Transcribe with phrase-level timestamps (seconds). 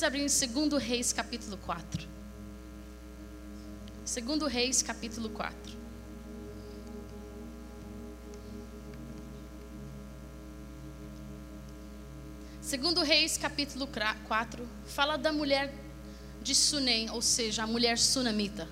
[0.00, 2.08] Vamos abrir em 2 Reis, capítulo 4.
[4.06, 5.76] 2 Reis, capítulo 4.
[12.62, 13.86] Segundo Reis, capítulo
[14.26, 15.70] 4, fala da mulher
[16.42, 18.66] de Sunem, ou seja, a mulher sunamita.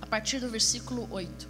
[0.00, 1.48] A partir do versículo 8.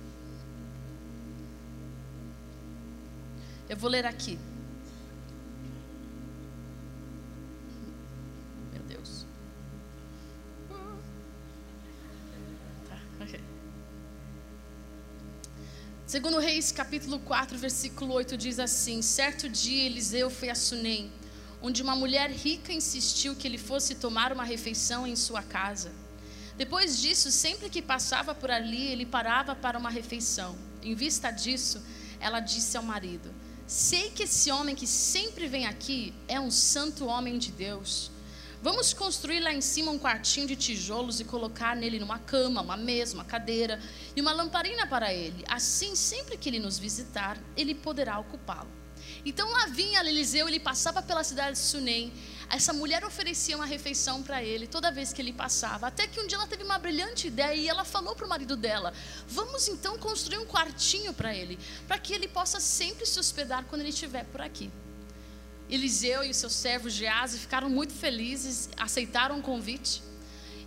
[3.71, 4.39] Eu vou ler aqui.
[16.13, 21.11] Segundo Reis, capítulo 4, versículo 8 diz assim: Certo dia Eliseu foi a Sunem,
[21.63, 25.91] onde uma mulher rica insistiu que ele fosse tomar uma refeição em sua casa.
[26.55, 30.55] Depois disso, sempre que passava por ali, ele parava para uma refeição.
[30.83, 31.83] Em vista disso,
[32.21, 33.35] ela disse ao marido:
[33.67, 38.11] Sei que esse homem que sempre vem aqui é um santo homem de Deus.
[38.63, 42.77] Vamos construir lá em cima um quartinho de tijolos e colocar nele uma cama, uma
[42.77, 43.81] mesa, uma cadeira
[44.15, 45.45] e uma lamparina para ele.
[45.49, 48.71] Assim, sempre que ele nos visitar, ele poderá ocupá-lo.
[49.25, 52.13] Então lá vinha Eliseu, ele passava pela cidade de Sunem.
[52.49, 55.89] Essa mulher oferecia uma refeição para ele toda vez que ele passava.
[55.89, 58.57] Até que um dia ela teve uma brilhante ideia e ela falou para o marido
[58.57, 58.95] dela:
[59.27, 63.81] Vamos então construir um quartinho para ele, para que ele possa sempre se hospedar quando
[63.81, 64.71] ele estiver por aqui.
[65.75, 70.03] Eliseu e o seu servo Gease ficaram muito felizes, aceitaram o convite.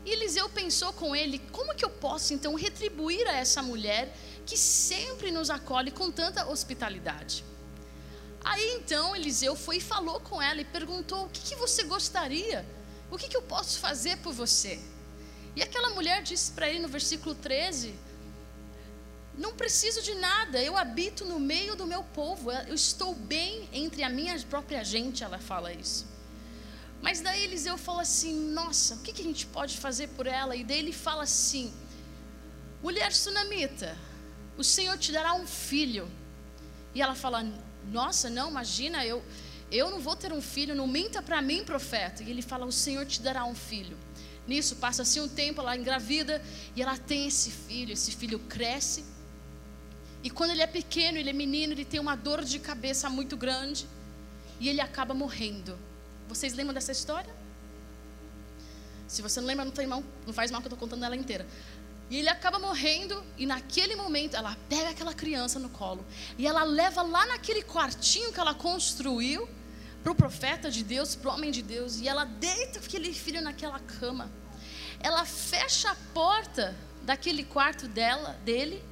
[0.03, 4.17] E Eliseu pensou com ele: como que eu posso então retribuir a essa mulher
[4.47, 7.45] que sempre nos acolhe com tanta hospitalidade?
[8.43, 12.65] Aí então Eliseu foi e falou com ela e perguntou: O que, que você gostaria?
[13.11, 14.79] O que, que eu posso fazer por você?
[15.55, 17.93] E aquela mulher disse para ele no versículo 13:
[19.37, 24.01] Não preciso de nada, eu habito no meio do meu povo, eu estou bem entre
[24.03, 25.23] a minha própria gente.
[25.23, 26.05] Ela fala isso.
[27.01, 30.55] Mas daí Eliseu fala assim: Nossa, o que, a gente pode fazer por ela?
[30.55, 31.73] E daí ele fala assim:
[32.81, 33.97] Mulher sunamita,
[34.57, 36.09] o Senhor te dará um filho.
[36.93, 37.43] E ela fala:
[37.91, 39.23] nossa, não, imagina, eu,
[39.71, 42.23] eu não vou ter um filho, não minta para mim, profeta.
[42.23, 43.97] E ele fala: O Senhor te dará um filho.
[44.47, 46.41] Nisso, passa-se um tempo, ela engravida
[46.75, 47.91] e ela tem esse filho.
[47.93, 49.03] Esse filho cresce.
[50.25, 53.37] E quando ele é pequeno, ele é menino, ele tem uma dor de cabeça muito
[53.37, 53.87] grande.
[54.59, 55.77] E ele acaba morrendo.
[56.27, 57.31] Vocês lembram dessa história?
[59.07, 61.45] Se você não lembra, não, mal, não faz mal que eu estou contando ela inteira.
[62.09, 66.03] E ele acaba morrendo, e naquele momento ela pega aquela criança no colo
[66.37, 69.47] e ela leva lá naquele quartinho que ela construiu
[70.03, 73.41] para o profeta de Deus, para o homem de Deus, e ela deita aquele filho
[73.41, 74.31] naquela cama.
[74.99, 78.83] Ela fecha a porta daquele quarto dela, dele,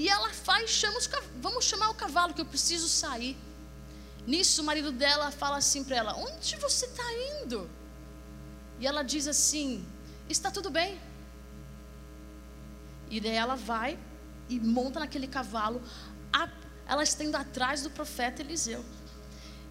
[0.00, 1.10] e ela faz, chama os,
[1.40, 3.36] vamos chamar o cavalo que eu preciso sair.
[4.24, 7.68] Nisso o marido dela fala assim para ela: Onde você está indo?
[8.78, 9.84] E ela diz assim:
[10.28, 11.00] Está tudo bem.
[13.10, 13.98] E daí ela vai
[14.48, 15.82] e monta naquele cavalo,
[16.86, 18.84] ela está indo atrás do profeta Eliseu.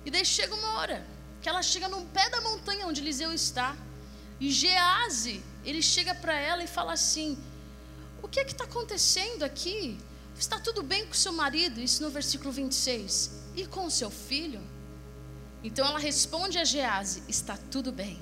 [0.06, 1.08] E daí chega uma hora
[1.42, 3.78] que ela chega no pé da montanha onde Eliseu está.
[4.42, 7.42] E Gease, ele chega para ela e fala assim:
[8.22, 9.98] O que é que está acontecendo aqui?
[10.38, 11.80] Está tudo bem com seu marido?
[11.80, 13.32] Isso no versículo 26.
[13.56, 14.62] E com seu filho?
[15.64, 18.22] Então ela responde a Gease: Está tudo bem.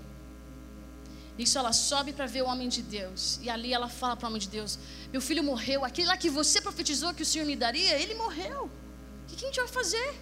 [1.37, 3.39] Nisso ela sobe para ver o homem de Deus.
[3.41, 4.79] E ali ela fala para o homem de Deus:
[5.11, 5.83] Meu filho morreu.
[5.83, 8.63] Aquele lá que você profetizou que o Senhor me daria, ele morreu.
[8.65, 10.13] O que, que a gente vai fazer?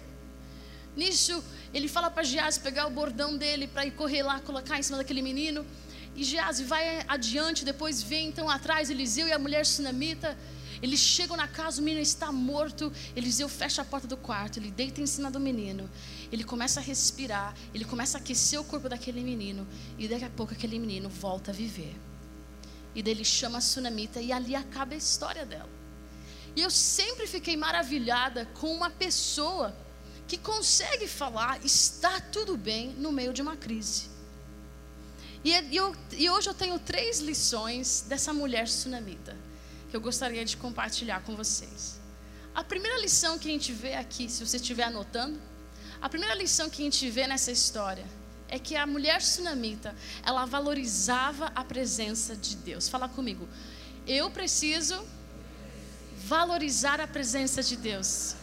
[0.96, 4.82] Nisso ele fala para Gease pegar o bordão dele para ir correr lá, colocar em
[4.82, 5.64] cima daquele menino.
[6.16, 10.36] E Gease vai adiante, depois vem então atrás Eliseu e a mulher sunamita.
[10.84, 12.92] Eles chegam na casa, o menino está morto.
[13.16, 15.88] Eliseu fecha a porta do quarto, ele deita em cima do menino
[16.34, 20.30] ele começa a respirar, ele começa a aquecer o corpo daquele menino, e daqui a
[20.30, 21.94] pouco aquele menino volta a viver.
[22.92, 25.70] E daí ele chama a Sunamita e ali acaba a história dela.
[26.56, 29.74] E eu sempre fiquei maravilhada com uma pessoa
[30.26, 34.08] que consegue falar, está tudo bem no meio de uma crise.
[35.44, 39.36] E, eu, e hoje eu tenho três lições dessa mulher sunamita
[39.94, 42.00] que eu gostaria de compartilhar com vocês.
[42.52, 45.40] A primeira lição que a gente vê aqui, se você estiver anotando,
[46.02, 48.04] a primeira lição que a gente vê nessa história
[48.48, 49.94] é que a mulher sunamita,
[50.24, 52.88] ela valorizava a presença de Deus.
[52.88, 53.48] Fala comigo.
[54.04, 55.00] Eu preciso
[56.26, 58.34] valorizar a presença de Deus.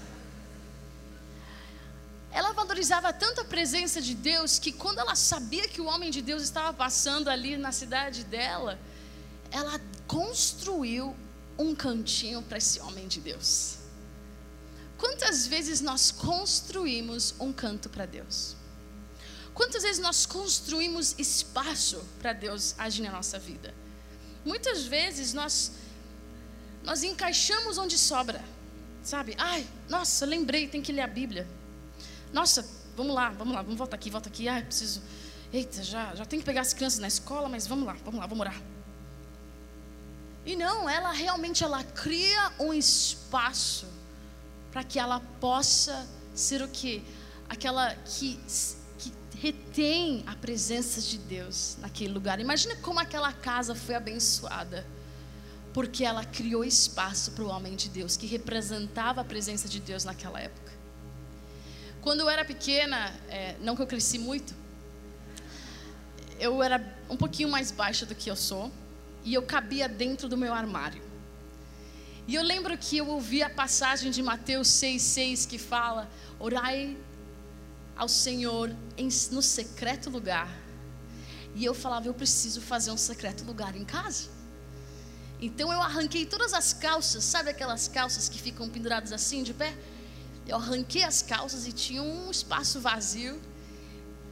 [2.32, 6.22] Ela valorizava tanto a presença de Deus que quando ela sabia que o homem de
[6.22, 8.80] Deus estava passando ali na cidade dela,
[9.52, 11.14] ela construiu
[11.62, 13.78] um cantinho para esse homem de Deus.
[14.98, 18.56] Quantas vezes nós construímos um canto para Deus?
[19.54, 23.74] Quantas vezes nós construímos espaço para Deus agir na nossa vida?
[24.46, 25.72] Muitas vezes nós
[26.84, 28.44] nós encaixamos onde sobra,
[29.04, 29.36] sabe?
[29.38, 31.48] Ai, nossa, lembrei, tem que ler a Bíblia.
[32.34, 34.48] Nossa, vamos lá, vamos lá, vamos voltar aqui, volta aqui.
[34.48, 35.02] Ai, preciso.
[35.54, 38.26] Eita, já, já tenho que pegar as crianças na escola, mas vamos lá, vamos lá,
[38.26, 38.62] vamos orar.
[40.46, 43.86] E não, ela realmente ela cria um espaço
[44.72, 47.02] para que ela possa ser o quê?
[47.48, 48.40] Aquela que,
[48.98, 52.40] que retém a presença de Deus naquele lugar.
[52.40, 54.86] Imagina como aquela casa foi abençoada.
[55.74, 60.04] Porque ela criou espaço para o homem de Deus, que representava a presença de Deus
[60.04, 60.72] naquela época.
[62.02, 64.54] Quando eu era pequena, é, não que eu cresci muito,
[66.40, 68.70] eu era um pouquinho mais baixa do que eu sou,
[69.24, 71.02] e eu cabia dentro do meu armário.
[72.28, 76.10] E eu lembro que eu ouvi a passagem de Mateus 6,6 que fala:
[76.40, 76.98] Orai
[77.96, 78.74] ao Senhor
[79.32, 80.50] no secreto lugar.
[81.56, 84.30] E eu falava: Eu preciso fazer um secreto lugar em casa.
[85.42, 89.76] Então eu arranquei todas as calças, sabe aquelas calças que ficam penduradas assim de pé?
[90.48, 93.42] Eu arranquei as calças e tinha um espaço vazio.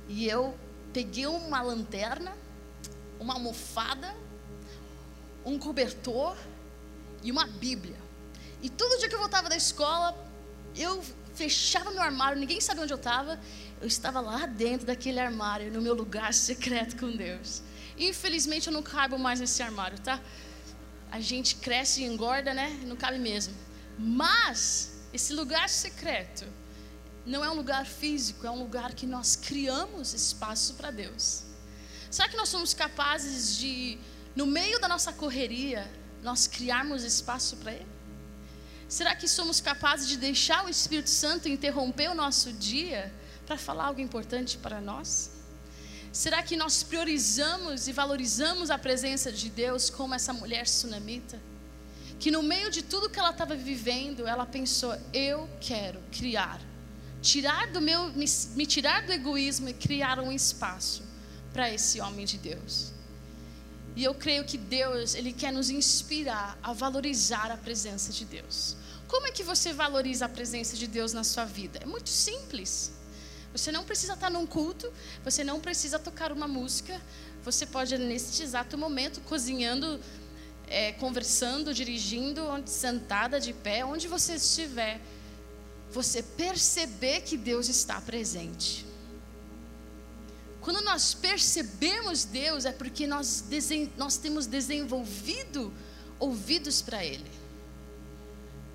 [0.07, 0.55] E eu
[0.93, 2.31] peguei uma lanterna,
[3.19, 4.15] uma almofada,
[5.49, 6.35] um cobertor
[7.23, 7.97] e uma Bíblia.
[8.61, 10.15] E todo dia que eu voltava da escola,
[10.75, 11.03] eu
[11.33, 13.39] fechava meu armário, ninguém sabia onde eu estava.
[13.81, 17.61] Eu estava lá dentro daquele armário, no meu lugar secreto com Deus.
[17.97, 20.21] Infelizmente eu não caibo mais nesse armário, tá?
[21.11, 22.79] A gente cresce e engorda, né?
[22.85, 23.53] Não cabe mesmo.
[23.97, 26.45] Mas esse lugar secreto
[27.25, 31.43] não é um lugar físico, é um lugar que nós criamos espaço para Deus.
[32.09, 33.99] Será que nós somos capazes de,
[34.39, 35.81] no meio da nossa correria,
[36.23, 37.93] nós criarmos espaço para Ele?
[38.87, 43.13] Será que somos capazes de deixar o Espírito Santo interromper o nosso dia
[43.45, 45.31] para falar algo importante para nós?
[46.13, 51.37] Será que nós priorizamos e valorizamos a presença de Deus como essa mulher sunamita?
[52.17, 56.61] Que no meio de tudo que ela estava vivendo, ela pensou: eu quero criar,
[57.21, 58.25] tirar do meu, me,
[58.55, 61.03] me tirar do egoísmo e criar um espaço
[61.51, 62.98] para esse homem de Deus.
[63.99, 68.77] E eu creio que Deus, Ele quer nos inspirar a valorizar a presença de Deus.
[69.09, 71.79] Como é que você valoriza a presença de Deus na sua vida?
[71.83, 72.93] É muito simples.
[73.51, 74.89] Você não precisa estar num culto,
[75.21, 77.01] você não precisa tocar uma música,
[77.43, 79.99] você pode, neste exato momento, cozinhando,
[80.67, 85.01] é, conversando, dirigindo, sentada, de pé, onde você estiver,
[85.91, 88.88] você perceber que Deus está presente.
[90.61, 93.45] Quando nós percebemos Deus, é porque nós,
[93.97, 95.73] nós temos desenvolvido
[96.19, 97.29] ouvidos para Ele.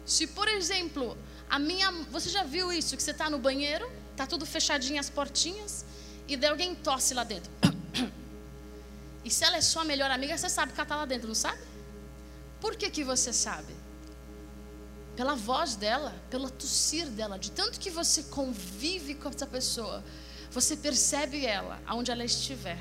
[0.07, 1.17] Se, por exemplo,
[1.49, 1.91] a minha.
[2.11, 2.97] Você já viu isso?
[2.97, 5.85] Que você está no banheiro, está tudo fechadinho as portinhas,
[6.27, 7.51] e daí alguém tosse lá dentro.
[9.27, 11.35] E se ela é sua melhor amiga, você sabe que ela está lá dentro, não
[11.35, 11.59] sabe?
[12.61, 13.75] Por que, que você sabe?
[15.17, 20.05] Pela voz dela, pelo tossir dela, de tanto que você convive com essa pessoa
[20.55, 22.79] você percebe ela, aonde ela estiver.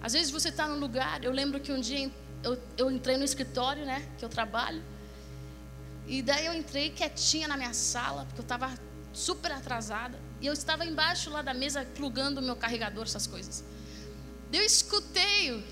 [0.00, 2.10] Às vezes você está num lugar, eu lembro que um dia
[2.42, 4.82] eu, eu entrei no escritório, né, que eu trabalho,
[6.06, 8.72] e daí eu entrei quietinha na minha sala, porque eu estava
[9.12, 13.62] super atrasada, e eu estava embaixo lá da mesa plugando o meu carregador, essas coisas.
[14.50, 15.64] Eu escutei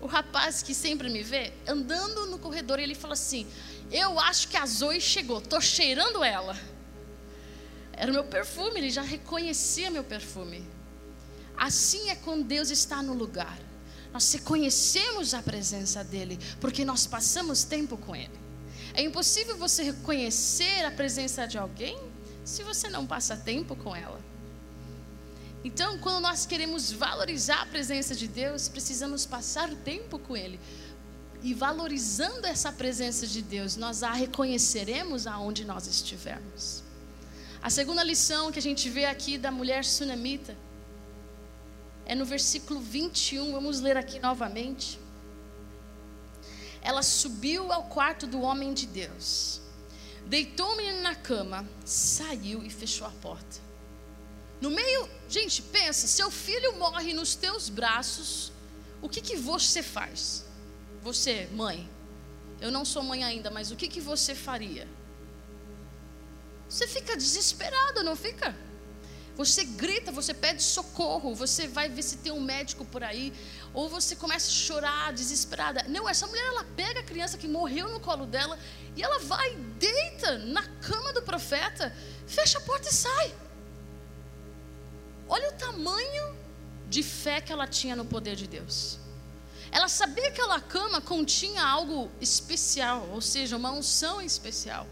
[0.00, 3.46] o, rapaz que sempre me vê andando no corredor e ele falou assim:
[3.90, 6.56] Eu acho que a Zoe chegou, tô cheirando ela.
[7.96, 10.64] Era o meu perfume, ele já reconhecia meu perfume.
[11.56, 13.58] Assim é quando Deus está no lugar.
[14.12, 18.38] Nós reconhecemos a presença dEle, porque nós passamos tempo com Ele.
[18.94, 21.98] É impossível você reconhecer a presença de alguém
[22.44, 24.20] se você não passa tempo com ela.
[25.64, 30.60] Então, quando nós queremos valorizar a presença de Deus, precisamos passar tempo com Ele.
[31.42, 36.85] E valorizando essa presença de Deus, nós a reconheceremos aonde nós estivermos.
[37.66, 40.56] A segunda lição que a gente vê aqui da mulher sunamita
[42.04, 45.00] é no versículo 21, vamos ler aqui novamente.
[46.80, 49.60] Ela subiu ao quarto do homem de Deus,
[50.26, 53.56] deitou o menino na cama, saiu e fechou a porta.
[54.60, 58.52] No meio, gente, pensa, seu filho morre nos teus braços,
[59.02, 60.46] o que, que você faz?
[61.02, 61.90] Você, mãe,
[62.60, 64.86] eu não sou mãe ainda, mas o que, que você faria?
[66.68, 68.54] Você fica desesperado, não fica?
[69.36, 73.34] Você grita, você pede socorro, você vai ver se tem um médico por aí,
[73.74, 75.84] ou você começa a chorar desesperada.
[75.88, 78.58] Não, essa mulher ela pega a criança que morreu no colo dela
[78.96, 81.94] e ela vai, deita na cama do profeta,
[82.26, 83.34] fecha a porta e sai.
[85.28, 86.34] Olha o tamanho
[86.88, 88.98] de fé que ela tinha no poder de Deus.
[89.70, 94.86] Ela sabia que aquela cama continha algo especial, ou seja, uma unção especial.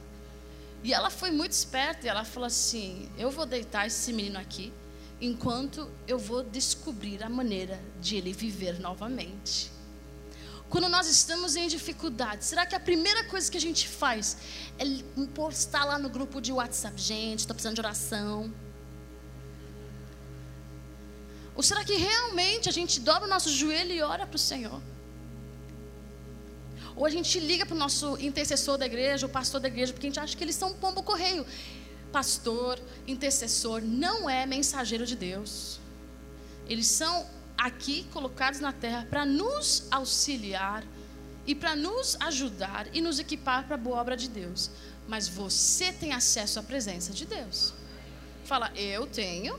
[0.85, 4.71] E ela foi muito esperta e ela falou assim: Eu vou deitar esse menino aqui
[5.19, 9.73] enquanto eu vou descobrir a maneira de ele viver novamente.
[10.69, 14.37] Quando nós estamos em dificuldade, será que a primeira coisa que a gente faz
[14.79, 14.85] é
[15.35, 18.53] postar lá no grupo de WhatsApp, gente, estou precisando de oração?
[21.55, 24.83] Ou será que realmente a gente dobra o nosso joelho e ora para o Senhor?
[26.97, 30.07] Ou a gente liga para o nosso intercessor da igreja, o pastor da igreja, porque
[30.07, 31.45] a gente acha que eles são um pombo correio.
[32.13, 35.81] Pastor, intercessor, não é mensageiro de Deus.
[36.69, 40.85] Eles são aqui colocados na terra para nos auxiliar
[41.47, 44.71] e para nos ajudar e nos equipar para a boa obra de Deus.
[45.09, 47.75] Mas você tem acesso à presença de Deus.
[48.45, 49.59] Fala, eu tenho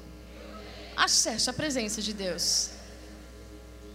[0.96, 2.70] acesso à presença de Deus.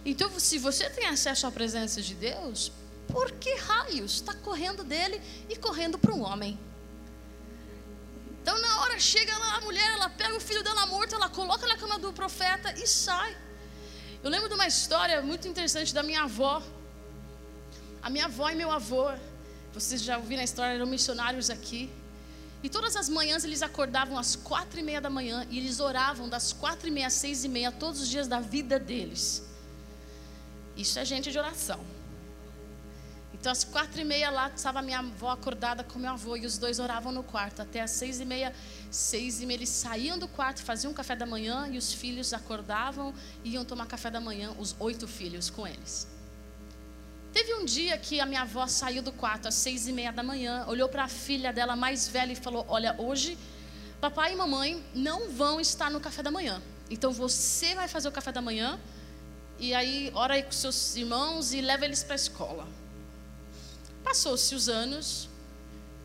[0.05, 2.71] Então, se você tem acesso à presença de Deus,
[3.11, 6.59] por que raios está correndo dele e correndo para um homem?
[8.41, 11.67] Então, na hora chega lá a mulher, ela pega o filho dela morto, ela coloca
[11.67, 13.37] na cama do profeta e sai.
[14.23, 16.61] Eu lembro de uma história muito interessante da minha avó.
[18.01, 19.11] A minha avó e meu avô,
[19.73, 21.91] vocês já ouviram a história, eram missionários aqui.
[22.63, 26.29] E todas as manhãs eles acordavam às quatro e meia da manhã e eles oravam
[26.29, 29.43] das quatro e meia às seis e meia todos os dias da vida deles.
[30.75, 31.79] Isso é gente de oração.
[33.41, 36.59] Então às quatro e meia lá estava minha avó acordada com meu avô e os
[36.59, 38.53] dois oravam no quarto até às seis e meia.
[38.91, 43.11] Seis e meia eles saíam do quarto, faziam café da manhã e os filhos acordavam
[43.43, 46.07] e iam tomar café da manhã, os oito filhos com eles.
[47.33, 50.21] Teve um dia que a minha avó saiu do quarto às seis e meia da
[50.21, 53.35] manhã, olhou para a filha dela mais velha e falou: Olha, hoje
[53.99, 56.61] papai e mamãe não vão estar no café da manhã.
[56.91, 58.79] Então você vai fazer o café da manhã
[59.57, 62.80] e aí ora aí com seus irmãos e leva eles para a escola.
[64.03, 65.29] Passou-se os anos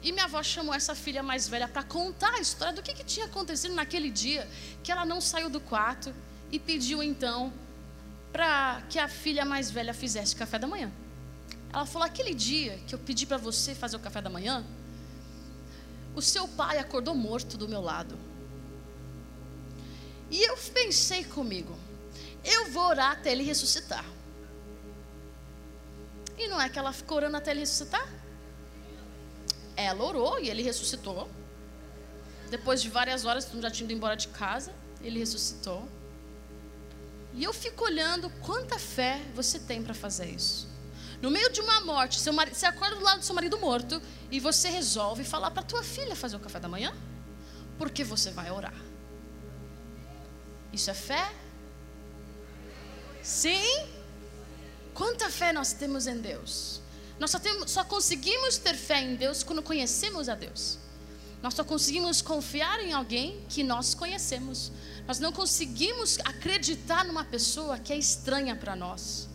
[0.02, 3.04] e minha avó chamou essa filha mais velha para contar a história do que, que
[3.04, 4.48] tinha acontecido naquele dia
[4.82, 6.14] que ela não saiu do quarto
[6.50, 7.52] e pediu então
[8.32, 10.92] para que a filha mais velha fizesse café da manhã.
[11.72, 14.64] Ela falou: aquele dia que eu pedi para você fazer o café da manhã,
[16.14, 18.16] o seu pai acordou morto do meu lado.
[20.30, 21.76] E eu pensei comigo:
[22.44, 24.04] eu vou orar até ele ressuscitar.
[26.36, 28.06] E não é que ela ficou orando até ele ressuscitar?
[29.76, 31.28] Ela orou e ele ressuscitou.
[32.50, 35.88] Depois de várias horas, já tinha ido embora de casa, ele ressuscitou.
[37.34, 40.68] E eu fico olhando quanta fé você tem para fazer isso.
[41.20, 44.00] No meio de uma morte, seu marido, você acorda do lado do seu marido morto
[44.30, 46.94] e você resolve falar para tua filha fazer o café da manhã?
[47.78, 48.74] Porque você vai orar.
[50.72, 51.32] Isso é fé?
[53.22, 53.95] Sim?
[54.96, 56.80] Quanta fé nós temos em Deus?
[57.18, 60.78] Nós só, temos, só conseguimos ter fé em Deus quando conhecemos a Deus.
[61.42, 64.72] Nós só conseguimos confiar em alguém que nós conhecemos.
[65.06, 69.28] Nós não conseguimos acreditar numa pessoa que é estranha para nós.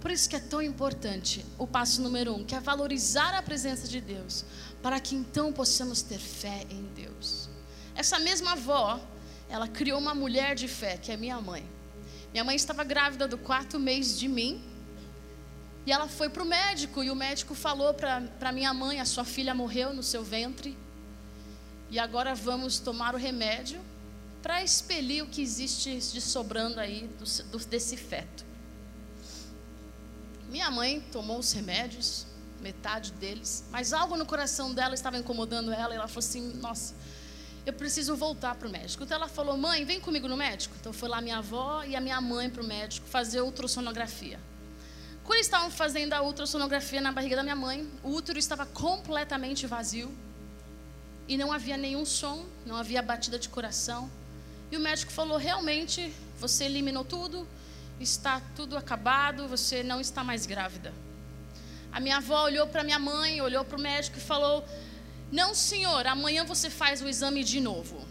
[0.00, 3.86] Por isso que é tão importante o passo número um, que é valorizar a presença
[3.86, 4.44] de Deus,
[4.82, 7.48] para que então possamos ter fé em Deus.
[7.94, 9.00] Essa mesma avó,
[9.48, 11.64] ela criou uma mulher de fé, que é minha mãe.
[12.32, 14.73] Minha mãe estava grávida do quarto mês de mim,
[15.86, 19.24] e ela foi para o médico, e o médico falou para minha mãe: a sua
[19.24, 20.76] filha morreu no seu ventre,
[21.90, 23.80] e agora vamos tomar o remédio
[24.42, 28.44] para expelir o que existe de sobrando aí do, do, desse feto.
[30.50, 32.26] Minha mãe tomou os remédios,
[32.60, 36.94] metade deles, mas algo no coração dela estava incomodando ela e ela falou assim: Nossa,
[37.66, 39.04] eu preciso voltar para o médico.
[39.04, 40.74] Então ela falou: Mãe, vem comigo no médico.
[40.80, 44.40] Então foi lá minha avó e a minha mãe para o médico fazer ultrassonografia.
[45.24, 50.14] Quando estavam fazendo a ultrassonografia na barriga da minha mãe, o útero estava completamente vazio
[51.26, 54.10] e não havia nenhum som, não havia batida de coração.
[54.70, 57.48] E o médico falou: Realmente, você eliminou tudo,
[57.98, 60.92] está tudo acabado, você não está mais grávida.
[61.90, 64.62] A minha avó olhou para minha mãe, olhou para o médico e falou:
[65.32, 68.06] Não, senhor, amanhã você faz o exame de novo.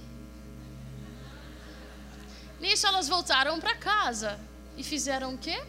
[2.60, 4.40] Nisso elas voltaram para casa
[4.76, 5.62] e fizeram o quê?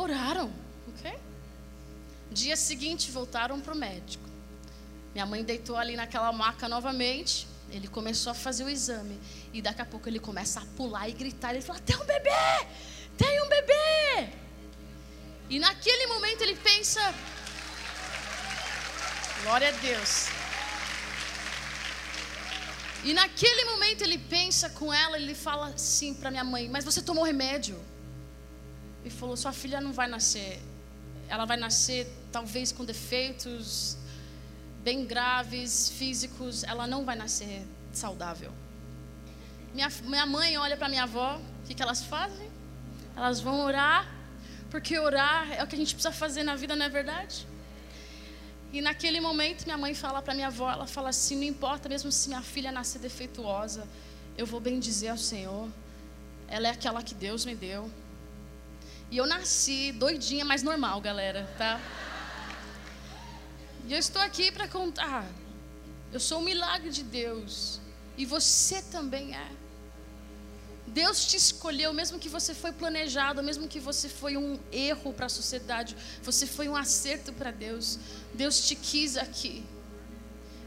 [0.00, 0.50] Oraram,
[0.88, 1.14] ok?
[2.30, 4.26] Dia seguinte voltaram para o médico.
[5.12, 7.46] Minha mãe deitou ali naquela maca novamente.
[7.70, 9.20] Ele começou a fazer o exame.
[9.52, 11.50] E daqui a pouco ele começa a pular e gritar.
[11.50, 12.30] Ele fala: Tem um bebê!
[13.18, 14.32] Tem um bebê!
[15.50, 17.14] E naquele momento ele pensa:
[19.42, 20.28] Glória a Deus.
[23.04, 27.02] E naquele momento ele pensa com ela, ele fala assim para minha mãe: Mas você
[27.02, 27.78] tomou remédio?
[29.04, 30.60] E falou: Sua filha não vai nascer.
[31.28, 33.96] Ela vai nascer talvez com defeitos
[34.82, 36.64] bem graves, físicos.
[36.64, 38.52] Ela não vai nascer saudável.
[39.74, 42.50] Minha, minha mãe olha para minha avó, o que, que elas fazem?
[43.16, 44.08] Elas vão orar,
[44.70, 47.46] porque orar é o que a gente precisa fazer na vida, não é verdade?
[48.72, 52.10] E naquele momento, minha mãe fala para minha avó, ela fala assim: não importa mesmo
[52.10, 53.86] se minha filha nascer defeituosa,
[54.36, 55.68] eu vou bem dizer ao Senhor,
[56.48, 57.90] ela é aquela que Deus me deu.
[59.10, 61.80] E eu nasci doidinha, mas normal, galera, tá?
[63.86, 65.26] E eu estou aqui para contar.
[66.12, 67.80] Eu sou um milagre de Deus.
[68.16, 69.50] E você também é.
[70.86, 75.26] Deus te escolheu, mesmo que você foi planejado, mesmo que você foi um erro para
[75.26, 77.98] a sociedade, você foi um acerto para Deus.
[78.34, 79.64] Deus te quis aqui.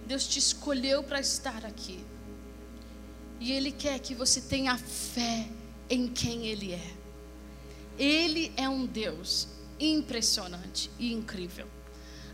[0.05, 2.03] Deus te escolheu para estar aqui.
[3.39, 5.47] E Ele quer que você tenha fé
[5.89, 7.02] em quem Ele é.
[7.97, 9.47] Ele é um Deus
[9.79, 11.67] impressionante e incrível.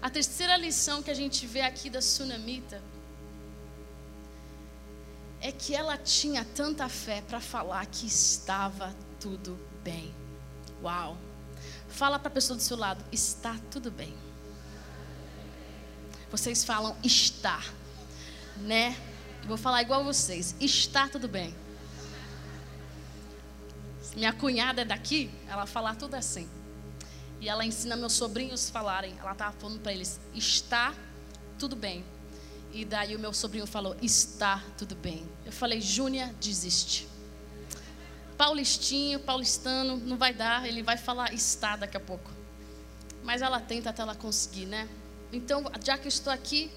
[0.01, 2.81] A terceira lição que a gente vê aqui da sunamita
[5.41, 10.13] é que ela tinha tanta fé para falar que estava tudo bem.
[10.81, 11.17] Uau!
[11.89, 14.15] Fala para a pessoa do seu lado: está tudo bem.
[16.31, 17.61] Vocês falam está,
[18.57, 18.95] né?
[19.45, 21.53] vou falar igual vocês: está tudo bem.
[24.15, 26.49] Minha cunhada é daqui, ela fala tudo assim.
[27.39, 29.15] E ela ensina meus sobrinhos falarem.
[29.19, 30.93] Ela estava falando para eles: está
[31.57, 32.03] tudo bem.
[32.73, 35.27] E daí o meu sobrinho falou: Está tudo bem.
[35.45, 37.07] Eu falei: Júnia, desiste.
[38.37, 42.31] Paulistinho, paulistano, não vai dar, ele vai falar está daqui a pouco.
[43.23, 44.87] Mas ela tenta até ela conseguir, né?
[45.31, 46.71] Então, já que eu estou aqui,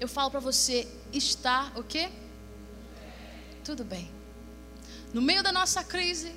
[0.00, 2.10] eu falo para você: está o quê?
[3.64, 4.10] Tudo bem.
[5.12, 6.34] No meio da nossa crise,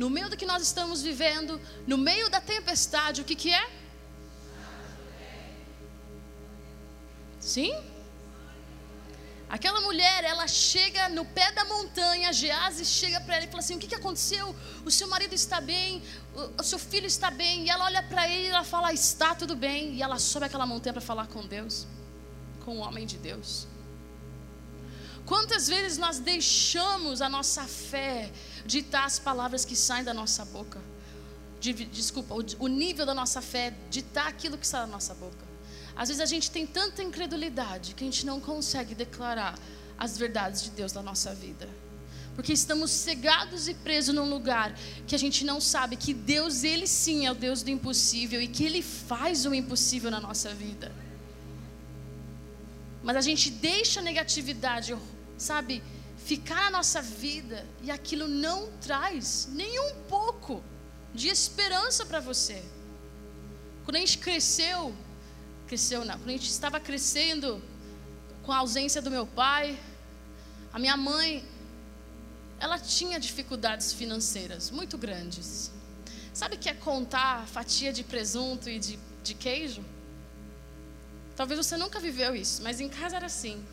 [0.00, 3.64] no meio do que nós estamos vivendo, no meio da tempestade, o que, que é?
[7.38, 7.70] Sim?
[9.56, 13.76] Aquela mulher, ela chega no pé da montanha, Gease chega para ela e fala assim:
[13.76, 14.56] O que, que aconteceu?
[14.86, 16.02] O seu marido está bem,
[16.34, 17.64] o, o seu filho está bem.
[17.64, 19.96] E ela olha para ele e ela fala: Está tudo bem.
[19.96, 21.86] E ela sobe aquela montanha para falar com Deus,
[22.64, 23.66] com o homem de Deus.
[25.26, 28.32] Quantas vezes nós deixamos a nossa fé
[28.66, 30.80] ditar as palavras que saem da nossa boca?
[31.60, 35.50] De, desculpa, o, o nível da nossa fé ditar aquilo que sai da nossa boca.
[35.94, 39.58] Às vezes a gente tem tanta incredulidade que a gente não consegue declarar
[39.98, 41.68] as verdades de Deus na nossa vida.
[42.34, 44.74] Porque estamos cegados e presos num lugar
[45.06, 48.48] que a gente não sabe que Deus, Ele sim é o Deus do impossível e
[48.48, 50.90] que Ele faz o impossível na nossa vida.
[53.02, 54.96] Mas a gente deixa a negatividade,
[55.36, 55.82] sabe,
[56.24, 60.62] ficar na nossa vida e aquilo não traz nem um pouco
[61.14, 62.62] de esperança para você.
[63.84, 64.94] Quando a gente cresceu,
[65.66, 66.16] cresceu, não.
[66.18, 67.62] Quando a gente estava crescendo
[68.42, 69.78] com a ausência do meu pai,
[70.72, 71.44] a minha mãe,
[72.60, 75.72] ela tinha dificuldades financeiras muito grandes.
[76.32, 79.84] Sabe o que é contar fatia de presunto e de, de queijo?
[81.34, 83.64] Talvez você nunca viveu isso, mas em casa era assim.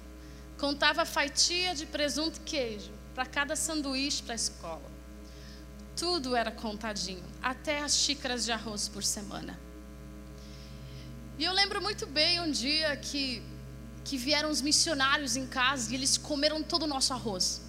[0.57, 4.91] Contava fatia de presunto e queijo para cada sanduíche para a escola.
[5.95, 9.59] Tudo era contadinho, até as xícaras de arroz por semana.
[11.37, 13.43] E eu lembro muito bem um dia que,
[14.03, 17.61] que vieram os missionários em casa e eles comeram todo o nosso arroz.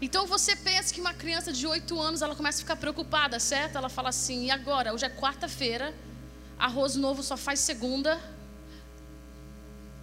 [0.00, 3.76] Então você pensa que uma criança de 8 anos ela começa a ficar preocupada, certo?
[3.76, 4.92] Ela fala assim: e agora?
[4.92, 5.94] Hoje é quarta-feira,
[6.58, 8.20] arroz novo só faz segunda.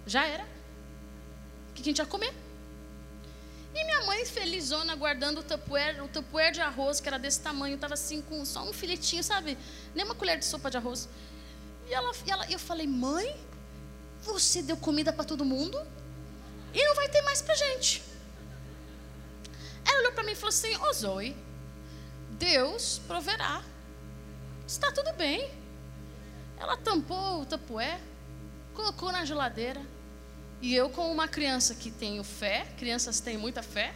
[0.04, 0.53] Já era.
[1.74, 2.32] Que a gente ia comer?
[3.74, 7.74] E minha mãe, felizona, guardando o tapuer, o tapuer de arroz, que era desse tamanho,
[7.74, 9.58] estava assim, com só um filetinho, sabe?
[9.94, 11.08] Nem uma colher de sopa de arroz.
[11.88, 13.36] E ela, e ela, eu falei, mãe,
[14.22, 15.78] você deu comida para todo mundo
[16.72, 18.02] e não vai ter mais para gente.
[19.86, 21.36] Ela olhou para mim e falou assim: Ô oh, Zoe,
[22.30, 23.62] Deus proverá.
[24.66, 25.50] Está tudo bem.
[26.56, 28.00] Ela tampou o tapué,
[28.74, 29.80] colocou na geladeira.
[30.64, 33.94] E eu, como uma criança que tenho fé, crianças têm muita fé,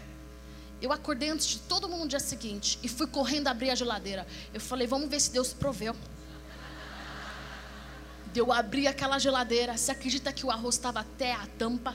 [0.82, 4.26] eu acordei antes de todo mundo no dia seguinte e fui correndo abrir a geladeira.
[4.52, 5.96] Eu falei: vamos ver se Deus proveu
[8.34, 11.94] eu abrir aquela geladeira, você acredita que o arroz estava até a tampa?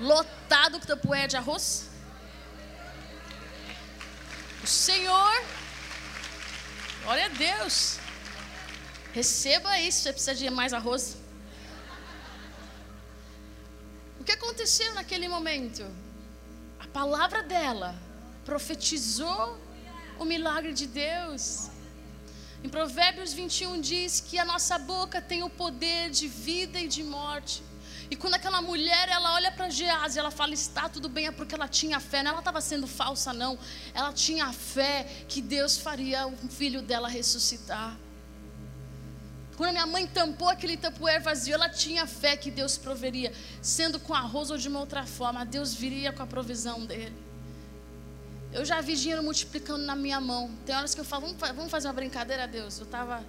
[0.00, 1.88] Lotado com tapué de arroz?
[4.62, 5.42] O Senhor,
[7.02, 7.98] glória a Deus,
[9.12, 11.23] receba isso, você precisa de mais arroz.
[14.24, 15.84] O que aconteceu naquele momento?
[16.94, 17.92] palavra dela
[18.44, 19.58] profetizou
[20.16, 21.68] o milagre de Deus.
[22.62, 27.02] Em Provérbios 21 diz que a nossa boca tem o poder de vida e de
[27.02, 27.64] morte.
[28.08, 31.56] E quando aquela mulher ela olha para Gease, ela fala: está tudo bem, é porque
[31.56, 32.22] ela tinha fé.
[32.22, 33.58] Não ela estava sendo falsa, não.
[33.92, 37.98] Ela tinha fé que Deus faria o filho dela ressuscitar.
[39.56, 44.12] Quando minha mãe tampou aquele tapuer vazio, ela tinha fé que Deus proveria, sendo com
[44.12, 47.14] arroz ou de uma outra forma, Deus viria com a provisão dele.
[48.52, 50.50] Eu já vi dinheiro multiplicando na minha mão.
[50.64, 52.78] Tem horas que eu falo, vamos fazer uma brincadeira, Deus.
[52.78, 53.24] Eu tava,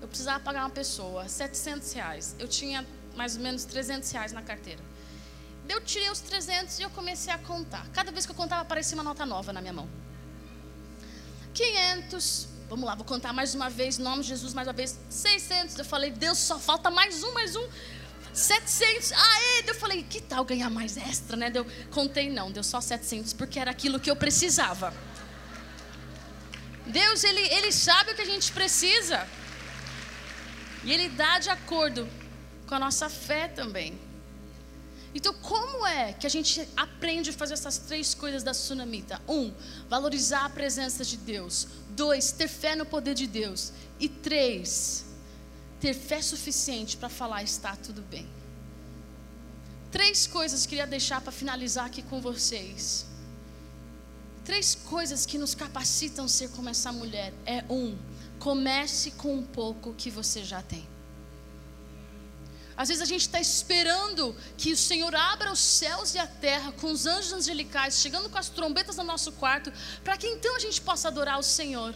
[0.00, 2.36] eu precisava pagar uma pessoa, 700 reais.
[2.38, 4.82] Eu tinha mais ou menos 300 reais na carteira.
[5.68, 7.86] Eu tirei os 300 e eu comecei a contar.
[7.92, 9.88] Cada vez que eu contava, aparecia uma nota nova na minha mão.
[11.54, 14.98] 500, vamos lá, vou contar mais uma vez, nome de Jesus mais uma vez.
[15.08, 17.68] 600, eu falei, Deus, só falta mais um, mais um.
[18.32, 21.52] 700, aê, eu falei, que tal ganhar mais extra, né?
[21.54, 24.92] Eu contei, não, deu só 700, porque era aquilo que eu precisava.
[26.86, 29.26] Deus, ele, ele sabe o que a gente precisa.
[30.84, 32.06] E Ele dá de acordo
[32.66, 33.98] com a nossa fé também.
[35.14, 39.22] Então, como é que a gente aprende a fazer essas três coisas da sunamita?
[39.28, 39.52] Um,
[39.88, 41.68] valorizar a presença de Deus.
[41.90, 43.72] Dois, ter fé no poder de Deus.
[44.00, 45.04] E três,
[45.80, 48.28] ter fé suficiente para falar está tudo bem.
[49.92, 53.06] Três coisas que queria deixar para finalizar aqui com vocês.
[54.44, 57.32] Três coisas que nos capacitam a ser como essa mulher.
[57.46, 57.96] É um,
[58.40, 60.93] comece com um pouco que você já tem.
[62.76, 66.72] Às vezes a gente está esperando que o Senhor abra os céus e a terra
[66.72, 70.58] com os anjos angelicais, chegando com as trombetas no nosso quarto, para que então a
[70.58, 71.94] gente possa adorar o Senhor.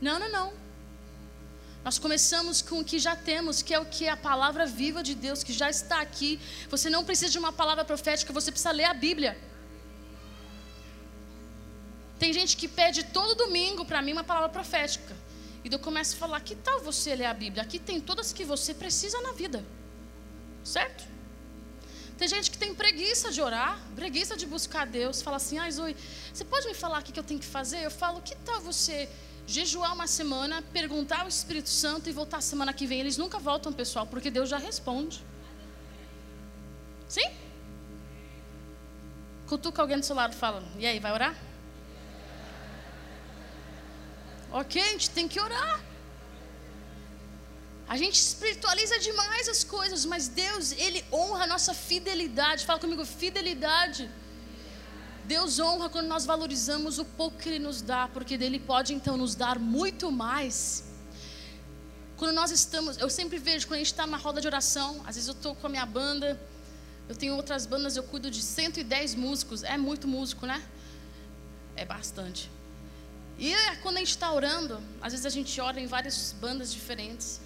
[0.00, 0.52] Não, não, não.
[1.84, 5.02] Nós começamos com o que já temos, que é o que é a palavra viva
[5.02, 6.38] de Deus, que já está aqui.
[6.68, 9.36] Você não precisa de uma palavra profética, você precisa ler a Bíblia.
[12.18, 15.16] Tem gente que pede todo domingo para mim uma palavra profética.
[15.64, 17.62] E eu começo a falar: que tal você ler a Bíblia?
[17.62, 19.64] Aqui tem todas que você precisa na vida.
[20.64, 21.04] Certo?
[22.16, 25.22] Tem gente que tem preguiça de orar, preguiça de buscar Deus.
[25.22, 25.96] Fala assim: ai, Zoe,
[26.32, 27.82] você pode me falar o que eu tenho que fazer?
[27.84, 29.08] Eu falo: que tal você
[29.46, 33.00] jejuar uma semana, perguntar ao Espírito Santo e voltar semana que vem?
[33.00, 35.24] Eles nunca voltam, pessoal, porque Deus já responde.
[37.08, 37.28] Sim?
[39.48, 41.49] Cutuca alguém do seu lado e fala: e aí, vai orar?
[44.52, 45.80] Ok, a gente tem que orar.
[47.88, 52.64] A gente espiritualiza demais as coisas, mas Deus, Ele honra a nossa fidelidade.
[52.64, 54.08] Fala comigo, fidelidade.
[55.24, 59.16] Deus honra quando nós valorizamos o pouco que Ele nos dá, porque dele pode então
[59.16, 60.84] nos dar muito mais.
[62.16, 65.14] Quando nós estamos, eu sempre vejo quando a gente está numa roda de oração, às
[65.16, 66.40] vezes eu estou com a minha banda,
[67.08, 70.62] eu tenho outras bandas, eu cuido de 110 músicos, é muito músico, né?
[71.74, 72.50] É bastante.
[73.40, 77.40] E quando a gente está orando, às vezes a gente ora em várias bandas diferentes.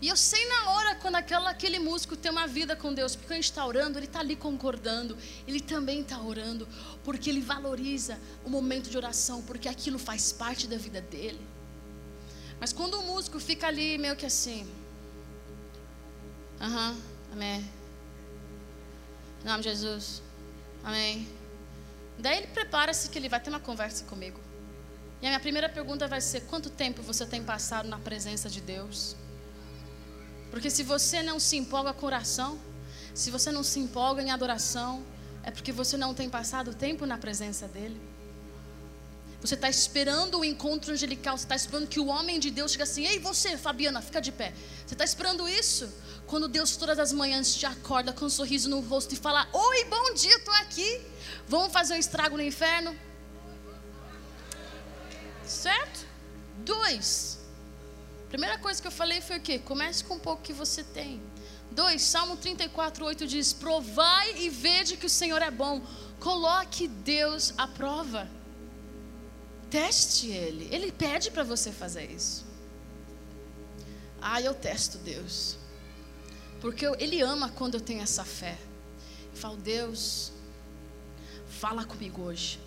[0.00, 3.34] E eu sei na hora quando aquela, aquele músico tem uma vida com Deus, porque
[3.34, 6.66] gente está orando, ele está ali concordando, ele também está orando,
[7.04, 11.40] porque ele valoriza o momento de oração, porque aquilo faz parte da vida dele.
[12.58, 14.68] Mas quando o músico fica ali meio que assim,
[16.60, 16.96] aham,
[17.32, 17.64] amém,
[19.44, 20.20] em nome de Jesus,
[20.82, 21.28] amém.
[22.18, 24.48] Daí ele prepara-se que ele vai ter uma conversa comigo.
[25.20, 28.60] E a minha primeira pergunta vai ser: quanto tempo você tem passado na presença de
[28.60, 29.16] Deus?
[30.50, 32.58] Porque se você não se empolga com oração,
[33.14, 35.04] se você não se empolga em adoração,
[35.42, 38.00] é porque você não tem passado tempo na presença dEle.
[39.40, 42.82] Você está esperando o encontro angelical, você está esperando que o homem de Deus chegue
[42.82, 44.52] assim: Ei, você, Fabiana, fica de pé.
[44.86, 45.92] Você está esperando isso?
[46.26, 49.84] Quando Deus todas as manhãs te acorda com um sorriso no rosto e fala: Oi,
[49.84, 51.00] bom dia, estou aqui.
[51.46, 52.96] Vamos fazer um estrago no inferno?
[55.48, 56.06] Certo?
[56.64, 57.38] Dois.
[58.28, 59.58] Primeira coisa que eu falei foi o quê?
[59.58, 61.20] Comece com um pouco que você tem.
[61.70, 65.80] Dois, Salmo 34, 8 diz: Provai e vede que o Senhor é bom.
[66.20, 68.28] Coloque Deus à prova.
[69.70, 70.68] Teste Ele.
[70.70, 72.44] Ele pede para você fazer isso.
[74.20, 75.56] Ah, eu testo Deus.
[76.60, 78.58] Porque Ele ama quando eu tenho essa fé.
[79.32, 80.32] Eu falo, Deus,
[81.48, 82.58] fala comigo hoje.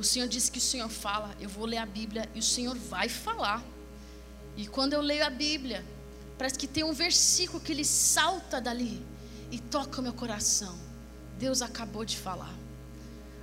[0.00, 2.74] O Senhor disse que o Senhor fala, eu vou ler a Bíblia e o Senhor
[2.74, 3.62] vai falar.
[4.56, 5.84] E quando eu leio a Bíblia,
[6.38, 9.04] parece que tem um versículo que ele salta dali
[9.50, 10.74] e toca o meu coração.
[11.38, 12.54] Deus acabou de falar.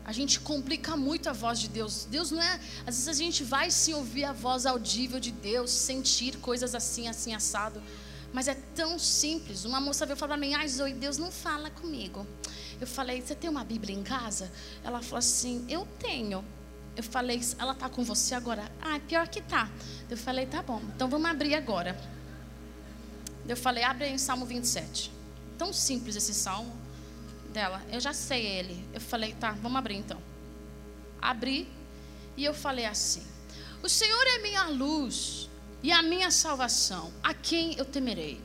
[0.03, 2.07] A gente complica muito a voz de Deus.
[2.09, 2.59] Deus não é.
[2.87, 7.07] Às vezes a gente vai sim ouvir a voz audível de Deus, sentir coisas assim,
[7.07, 7.83] assim, assado.
[8.33, 9.65] Mas é tão simples.
[9.65, 12.25] Uma moça veio falar para mim: Ai, Zoe, Deus não fala comigo.
[12.79, 14.51] Eu falei: Você tem uma Bíblia em casa?
[14.83, 16.43] Ela falou assim: Eu tenho.
[16.95, 18.69] Eu falei: Ela tá com você agora?
[18.81, 19.69] Ah, pior que tá.
[20.09, 21.97] Eu falei: Tá bom, então vamos abrir agora.
[23.47, 25.11] Eu falei: Abre em Salmo 27.
[25.57, 26.75] Tão simples esse salmo
[27.51, 27.81] dela.
[27.91, 28.87] Eu já sei ele.
[28.93, 30.21] Eu falei: Tá, vamos abrir então.
[31.21, 31.67] Abri
[32.35, 33.23] e eu falei assim:
[33.81, 35.49] O Senhor é minha luz
[35.81, 37.11] e a minha salvação.
[37.23, 38.41] A quem eu temerei?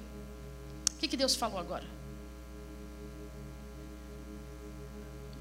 [0.92, 1.84] O que, que Deus falou agora?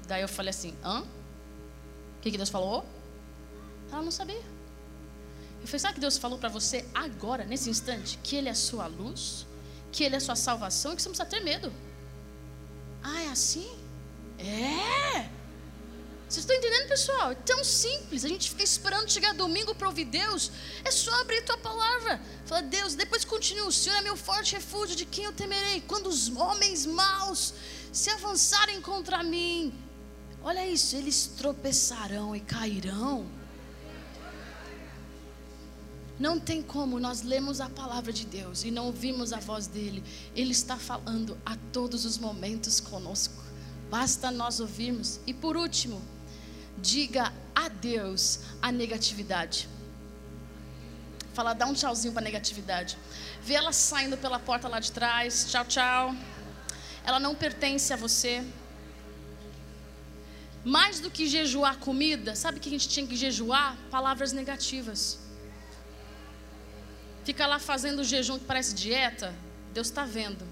[0.06, 1.00] Daí eu falei assim: hã?
[1.00, 2.84] O que, que Deus falou?
[3.90, 4.42] Ela não sabia.
[5.60, 8.18] Eu falei: sabe que Deus falou para você agora, nesse instante?
[8.22, 9.46] Que Ele é a sua luz,
[9.92, 11.72] que Ele é a sua salvação e que você não precisa ter medo.
[13.02, 13.70] Ah, é assim?
[14.38, 15.41] É.
[16.32, 17.32] Vocês estão entendendo, pessoal?
[17.32, 18.24] É tão simples.
[18.24, 20.50] A gente fica esperando chegar domingo para ouvir Deus.
[20.82, 22.22] É só abrir tua palavra.
[22.46, 23.66] Fala, Deus, depois continua.
[23.66, 25.82] O Senhor é meu forte refúgio, de quem eu temerei?
[25.82, 27.52] Quando os homens maus
[27.92, 29.74] se avançarem contra mim.
[30.42, 33.26] Olha isso, eles tropeçarão e cairão.
[36.18, 40.02] Não tem como nós lemos a palavra de Deus e não ouvimos a voz dele.
[40.34, 43.42] Ele está falando a todos os momentos conosco.
[43.90, 45.20] Basta nós ouvirmos.
[45.26, 46.00] E por último,
[46.78, 49.68] diga adeus à negatividade.
[51.34, 52.98] Fala, dá um tchauzinho para negatividade.
[53.42, 55.46] Vê ela saindo pela porta lá de trás.
[55.50, 56.14] Tchau, tchau.
[57.04, 58.44] Ela não pertence a você.
[60.64, 63.76] Mais do que jejuar comida, sabe que a gente tinha que jejuar?
[63.90, 65.18] Palavras negativas.
[67.24, 69.34] Fica lá fazendo jejum que parece dieta.
[69.72, 70.46] Deus está vendo.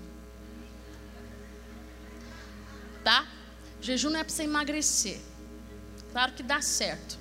[3.05, 3.27] Tá?
[3.81, 5.21] Jejum não é para você emagrecer.
[6.13, 7.19] Claro que dá certo.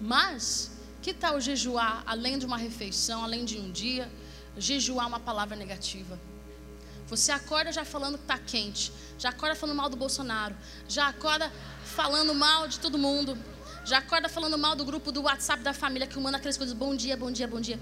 [0.00, 4.10] Mas, que tal jejuar além de uma refeição, além de um dia,
[4.56, 6.18] jejuar uma palavra negativa?
[7.08, 10.54] Você acorda já falando que está quente, já acorda falando mal do Bolsonaro,
[10.88, 11.52] já acorda
[11.84, 13.38] falando mal de todo mundo,
[13.84, 16.96] já acorda falando mal do grupo do WhatsApp da família que manda aquelas coisas, bom
[16.96, 17.78] dia, bom dia, bom dia.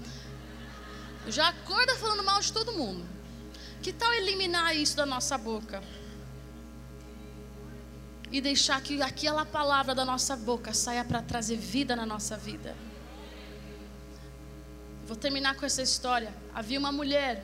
[1.27, 3.03] Já acorda falando mal de todo mundo.
[3.81, 5.83] Que tal eliminar isso da nossa boca?
[8.31, 12.75] E deixar que aquela palavra da nossa boca saia para trazer vida na nossa vida.
[15.07, 16.33] Vou terminar com essa história.
[16.53, 17.43] Havia uma mulher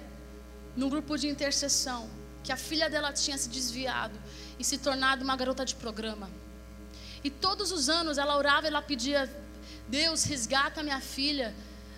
[0.75, 2.09] num grupo de intercessão
[2.43, 4.17] que a filha dela tinha se desviado
[4.57, 6.29] e se tornado uma garota de programa.
[7.23, 9.29] E todos os anos ela orava e ela pedia:
[9.87, 11.53] Deus, resgata minha filha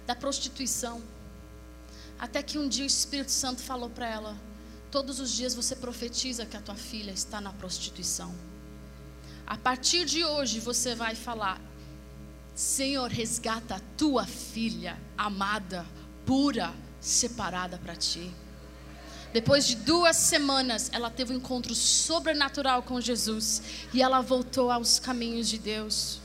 [0.06, 1.02] da prostituição.
[2.20, 4.38] Até que um dia o Espírito Santo falou para ela:
[4.92, 8.53] Todos os dias você profetiza que a tua filha está na prostituição.
[9.46, 11.60] A partir de hoje você vai falar:
[12.56, 15.86] Senhor, resgata a tua filha amada,
[16.26, 18.32] pura, separada para ti.
[19.34, 25.00] Depois de duas semanas, ela teve um encontro sobrenatural com Jesus e ela voltou aos
[25.00, 26.22] caminhos de Deus.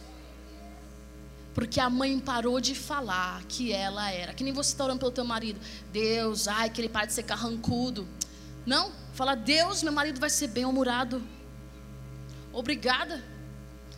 [1.54, 4.34] Porque a mãe parou de falar que ela era.
[4.34, 5.58] Que nem você está orando pelo teu marido.
[5.90, 8.06] Deus, ai, que ele pare de ser carrancudo.
[8.66, 11.20] Não, fala, Deus, meu marido vai ser bem-humorado.
[12.52, 13.22] Obrigada.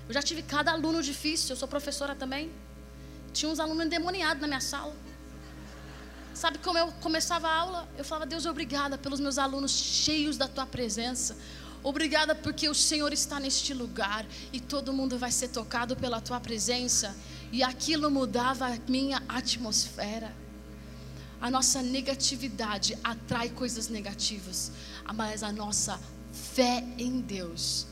[0.08, 2.50] Eu já tive cada aluno difícil, eu sou professora também.
[3.32, 4.94] Tinha uns alunos endemoniados na minha sala.
[6.34, 7.88] Sabe como eu começava a aula?
[7.96, 11.36] Eu falava, Deus, obrigada pelos meus alunos cheios da tua presença.
[11.82, 16.40] Obrigada porque o Senhor está neste lugar e todo mundo vai ser tocado pela tua
[16.40, 17.16] presença.
[17.52, 20.34] E aquilo mudava a minha atmosfera.
[21.40, 24.72] A nossa negatividade atrai coisas negativas,
[25.14, 25.98] mas a nossa
[26.32, 27.89] fé em Deus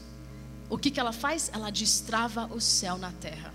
[0.71, 1.51] o que, que ela faz?
[1.53, 3.53] Ela destrava o céu na terra.